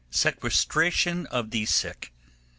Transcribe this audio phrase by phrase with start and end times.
[0.09, 2.11] Sequestration of the Sick.